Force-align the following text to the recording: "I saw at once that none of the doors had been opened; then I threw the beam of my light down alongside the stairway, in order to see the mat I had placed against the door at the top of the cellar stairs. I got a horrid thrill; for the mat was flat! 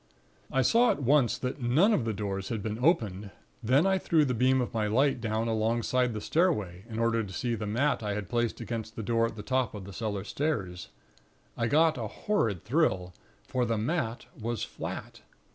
"I 0.51 0.63
saw 0.63 0.89
at 0.89 1.03
once 1.03 1.37
that 1.37 1.61
none 1.61 1.93
of 1.93 2.05
the 2.05 2.11
doors 2.11 2.49
had 2.49 2.63
been 2.63 2.83
opened; 2.83 3.29
then 3.61 3.85
I 3.85 3.99
threw 3.99 4.25
the 4.25 4.33
beam 4.33 4.59
of 4.59 4.73
my 4.73 4.87
light 4.87 5.21
down 5.21 5.47
alongside 5.47 6.15
the 6.15 6.21
stairway, 6.21 6.85
in 6.89 6.97
order 6.97 7.23
to 7.23 7.31
see 7.31 7.53
the 7.53 7.67
mat 7.67 8.01
I 8.01 8.15
had 8.15 8.27
placed 8.27 8.59
against 8.59 8.95
the 8.95 9.03
door 9.03 9.27
at 9.27 9.35
the 9.35 9.43
top 9.43 9.75
of 9.75 9.85
the 9.85 9.93
cellar 9.93 10.23
stairs. 10.23 10.89
I 11.55 11.67
got 11.67 11.99
a 11.99 12.07
horrid 12.07 12.63
thrill; 12.63 13.13
for 13.47 13.63
the 13.63 13.77
mat 13.77 14.25
was 14.35 14.63
flat! 14.63 15.21